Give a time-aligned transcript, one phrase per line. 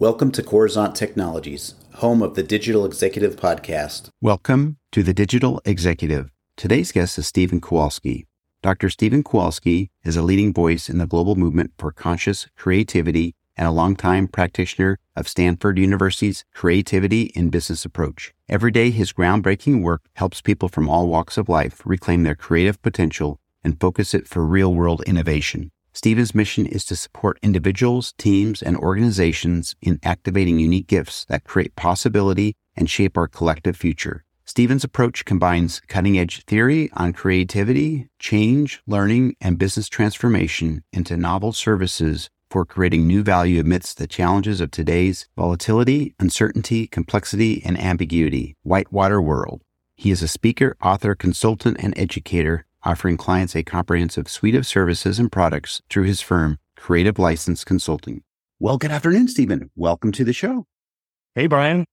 [0.00, 4.08] Welcome to Coruzant Technologies, home of the Digital Executive Podcast.
[4.22, 6.30] Welcome to the Digital Executive.
[6.56, 8.26] Today's guest is Steven Kowalski.
[8.62, 8.88] Dr.
[8.88, 13.72] Steven Kowalski is a leading voice in the global movement for conscious creativity and a
[13.72, 18.32] longtime practitioner of Stanford University's creativity in business approach.
[18.48, 22.80] Every day, his groundbreaking work helps people from all walks of life reclaim their creative
[22.80, 25.70] potential and focus it for real world innovation.
[26.02, 31.76] Steven's mission is to support individuals, teams, and organizations in activating unique gifts that create
[31.76, 34.24] possibility and shape our collective future.
[34.46, 41.52] Steven's approach combines cutting edge theory on creativity, change, learning, and business transformation into novel
[41.52, 48.56] services for creating new value amidst the challenges of today's volatility, uncertainty, complexity, and ambiguity,
[48.62, 49.60] whitewater world.
[49.96, 55.18] He is a speaker, author, consultant, and educator offering clients a comprehensive suite of services
[55.18, 58.22] and products through his firm, Creative License Consulting.
[58.58, 59.70] Well, good afternoon, Steven.
[59.76, 60.66] Welcome to the show.
[61.34, 61.84] Hey, Brian.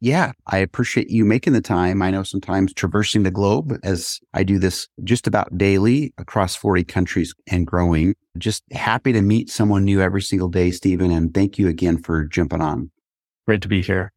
[0.00, 2.02] Yeah, I appreciate you making the time.
[2.02, 6.84] I know sometimes traversing the globe as I do this just about daily across 40
[6.84, 8.14] countries and growing.
[8.36, 11.10] Just happy to meet someone new every single day, Steven.
[11.10, 12.90] And thank you again for jumping on.
[13.46, 14.12] Great to be here.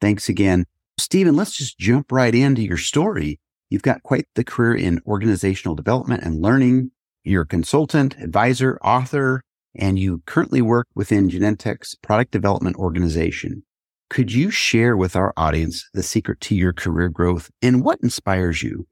[0.00, 0.64] Thanks again.
[0.98, 3.38] Steven, let's just jump right into your story.
[3.70, 6.90] You've got quite the career in organizational development and learning.
[7.22, 9.42] You're a consultant, advisor, author,
[9.76, 13.62] and you currently work within Genentech's product development organization.
[14.08, 18.60] Could you share with our audience the secret to your career growth and what inspires
[18.60, 18.88] you?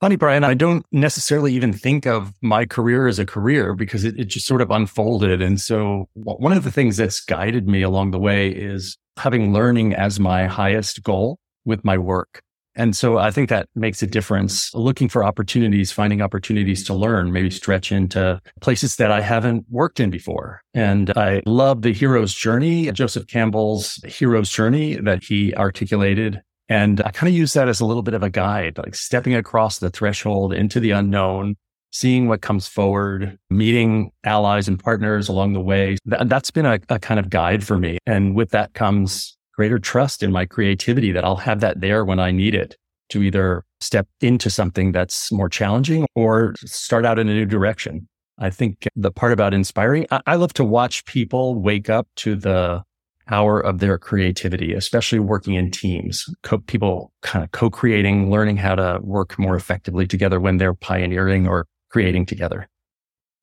[0.00, 4.16] Funny, Brian, I don't necessarily even think of my career as a career because it,
[4.20, 5.42] it, just sort of unfolded.
[5.42, 9.94] And so one of the things that's guided me along the way is having learning
[9.94, 12.42] as my highest goal with my work.
[12.76, 17.32] And so I think that makes a difference looking for opportunities, finding opportunities to learn,
[17.32, 20.62] maybe stretch into places that I haven't worked in before.
[20.74, 26.42] And I love the hero's journey, Joseph Campbell's hero's journey that he articulated.
[26.68, 29.34] And I kind of use that as a little bit of a guide, like stepping
[29.34, 31.56] across the threshold into the unknown,
[31.92, 35.96] seeing what comes forward, meeting allies and partners along the way.
[36.04, 37.98] that's been a, a kind of guide for me.
[38.06, 42.20] And with that comes greater trust in my creativity that I'll have that there when
[42.20, 42.76] I need it
[43.08, 48.08] to either step into something that's more challenging or start out in a new direction.
[48.38, 52.36] I think the part about inspiring, I, I love to watch people wake up to
[52.36, 52.82] the
[53.26, 58.74] power of their creativity, especially working in teams, co- people kind of co-creating, learning how
[58.74, 62.68] to work more effectively together when they're pioneering or creating together.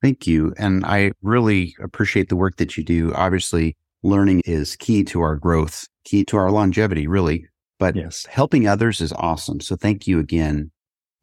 [0.01, 0.53] Thank you.
[0.57, 3.13] And I really appreciate the work that you do.
[3.13, 7.47] Obviously, learning is key to our growth key to our longevity, really.
[7.80, 8.25] But yes.
[8.30, 9.59] helping others is awesome.
[9.59, 10.72] So thank you again.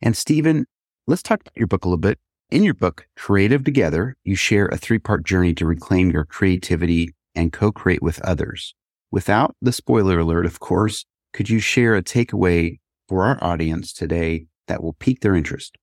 [0.02, 0.66] And Steven,
[1.06, 2.18] let's talk about your book a little bit.
[2.50, 7.14] In your book, Creative Together, you share a three part journey to reclaim your creativity
[7.34, 8.74] and co create with others.
[9.12, 14.46] Without the spoiler alert, of course, could you share a takeaway for our audience today
[14.66, 15.76] that will pique their interest?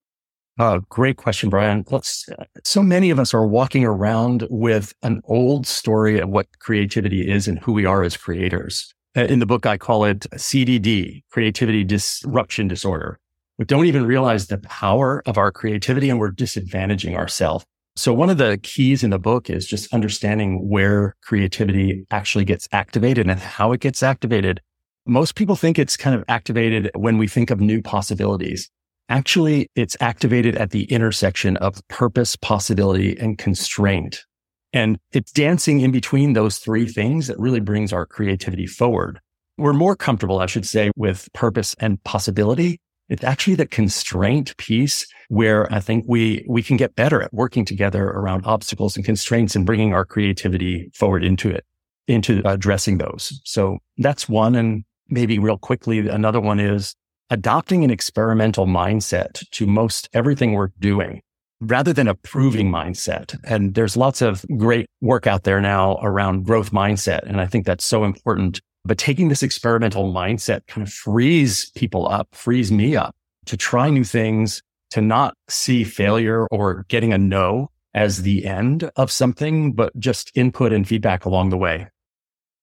[0.60, 1.86] Oh, great question, Brian.
[1.92, 2.28] Let's,
[2.64, 7.48] so many of us are walking around with an old story of what creativity is
[7.48, 8.92] and who we are as creators.
[9.16, 13.20] Uh, in the book, I call it CDD, creativity disruption disorder.
[13.60, 17.66] We don't even realize the power of our creativity and we're disadvantaging ourselves.
[17.96, 22.68] So one of the keys in the book is just understanding where creativity actually gets
[22.72, 24.62] activated and how it gets activated.
[25.08, 28.70] Most people think it's kind of activated when we think of new possibilities.
[29.10, 34.26] Actually, it's activated at the intersection of purpose, possibility, and constraint.
[34.74, 39.20] And it's dancing in between those three things that really brings our creativity forward.
[39.58, 42.82] We're more comfortable, I should say, with purpose and possibility.
[43.10, 47.64] It's actually the constraint piece where I think we, we can get better at working
[47.64, 51.64] together around obstacles and constraints and bringing our creativity forward into it,
[52.08, 53.40] into addressing those.
[53.46, 54.56] So that's one.
[54.56, 56.94] And maybe real quickly, another one is
[57.30, 61.22] adopting an experimental mindset to most everything we're doing
[61.60, 63.38] rather than a proving mindset.
[63.44, 67.24] And there's lots of great work out there now around growth mindset.
[67.24, 68.62] And I think that's so important.
[68.86, 73.16] But taking this experimental mindset kind of frees people up, frees me up
[73.46, 74.62] to try new things,
[74.92, 80.32] to not see failure or getting a no as the end of something, but just
[80.36, 81.88] input and feedback along the way.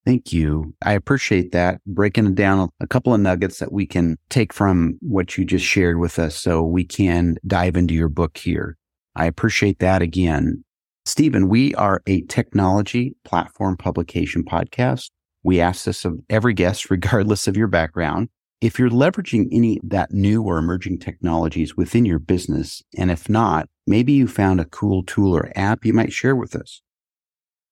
[0.05, 0.75] Thank you.
[0.83, 1.81] I appreciate that.
[1.87, 5.65] Breaking it down a couple of nuggets that we can take from what you just
[5.65, 8.77] shared with us so we can dive into your book here.
[9.17, 10.63] I appreciate that again.
[11.07, 15.11] Steven, we are a technology platform publication podcast.
[15.43, 18.29] We ask this of every guest, regardless of your background.
[18.61, 23.69] If you're leveraging any that new or emerging technologies within your business, and if not,
[23.87, 26.81] maybe you found a cool tool or app you might share with us.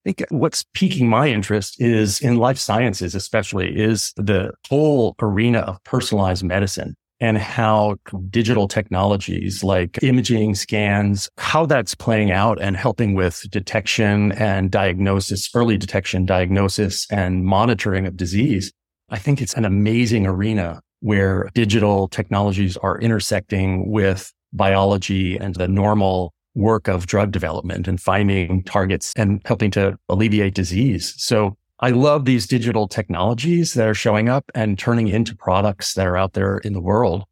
[0.05, 5.83] Think what's piquing my interest is in life sciences, especially is the whole arena of
[5.85, 7.97] personalized medicine and how
[8.31, 15.49] digital technologies like imaging scans, how that's playing out and helping with detection and diagnosis,
[15.55, 18.73] early detection, diagnosis and monitoring of disease.
[19.09, 25.69] I think it's an amazing arena where digital technologies are intersecting with biology and the
[25.69, 31.15] normal work of drug development and finding targets and helping to alleviate disease.
[31.17, 36.07] So I love these digital technologies that are showing up and turning into products that
[36.07, 37.25] are out there in the world.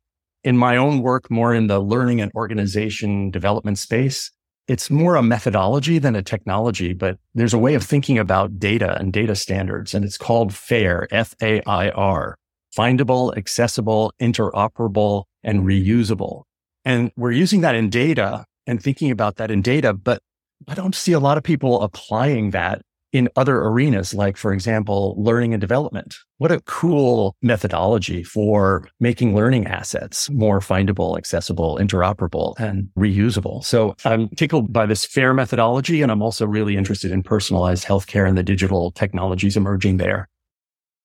[0.42, 4.32] In my own work, more in the learning and organization development space,
[4.66, 8.96] it's more a methodology than a technology, but there's a way of thinking about data
[8.98, 12.36] and data standards, and it's called FAIR, F A I R,
[12.76, 16.44] findable, accessible, interoperable, and reusable.
[16.84, 20.22] And we're using that in data and thinking about that in data, but
[20.68, 22.82] I don't see a lot of people applying that
[23.12, 26.16] in other arenas, like, for example, learning and development.
[26.38, 33.64] What a cool methodology for making learning assets more findable, accessible, interoperable, and reusable.
[33.64, 38.28] So I'm tickled by this FAIR methodology, and I'm also really interested in personalized healthcare
[38.28, 40.28] and the digital technologies emerging there.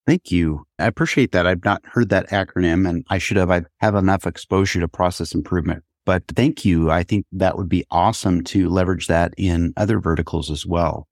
[0.05, 0.65] Thank you.
[0.77, 1.47] I appreciate that.
[1.47, 3.49] I've not heard that acronym and I should have.
[3.49, 5.83] I have enough exposure to process improvement.
[6.05, 6.91] But thank you.
[6.91, 11.07] I think that would be awesome to leverage that in other verticals as well.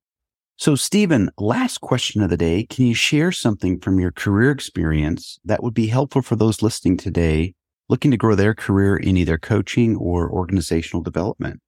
[0.57, 2.65] So, Steven, last question of the day.
[2.69, 6.95] Can you share something from your career experience that would be helpful for those listening
[6.95, 7.55] today
[7.89, 11.59] looking to grow their career in either coaching or organizational development?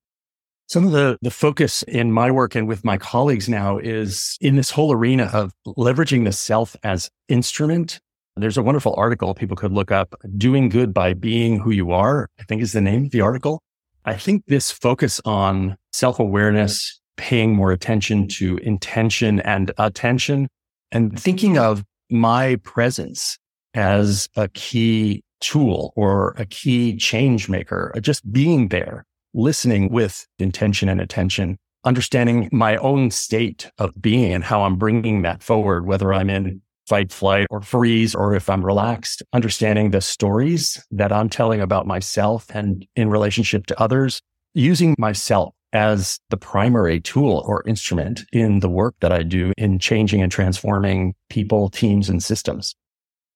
[0.67, 4.55] Some of the, the focus in my work and with my colleagues now is in
[4.55, 7.99] this whole arena of leveraging the self as instrument.
[8.37, 12.27] There's a wonderful article people could look up, Doing Good by Being Who You Are,
[12.37, 13.61] I think is the name of the article.
[14.03, 20.49] I think this focus on self awareness, paying more attention to intention and attention,
[20.91, 23.37] and thinking of my presence
[23.73, 30.27] as a key tool or a key change maker, uh, just being there listening with
[30.39, 35.85] intention and attention, understanding my own state of being and how I'm bringing that forward,
[35.85, 41.11] whether I'm in fight, flight, or freeze, or if I'm relaxed, understanding the stories that
[41.11, 44.21] I'm telling about myself and in relationship to others,
[44.53, 49.77] using myself as the primary tool or instrument in the work that I do in
[49.77, 52.75] changing and transforming people, teams, and systems.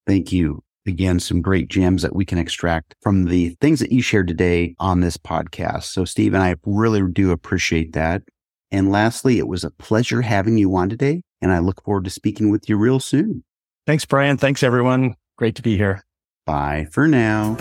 [0.07, 4.01] Thank you again, some great gems that we can extract from the things that you
[4.01, 5.83] shared today on this podcast.
[5.83, 8.23] So, Steve and I really do appreciate that.
[8.71, 12.09] And lastly, it was a pleasure having you on today, and I look forward to
[12.09, 13.43] speaking with you real soon.
[13.85, 14.37] Thanks, Brian.
[14.37, 15.15] Thanks, everyone.
[15.37, 16.03] Great to be here.
[16.45, 17.57] Bye for now.